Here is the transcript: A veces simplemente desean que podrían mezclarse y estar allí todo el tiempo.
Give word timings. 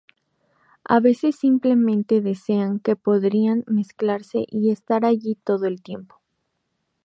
A 0.83 0.99
veces 0.99 1.35
simplemente 1.35 2.21
desean 2.21 2.79
que 2.79 2.95
podrían 2.95 3.63
mezclarse 3.67 4.45
y 4.49 4.71
estar 4.71 5.05
allí 5.05 5.35
todo 5.35 5.65
el 5.67 5.83
tiempo. 5.83 6.19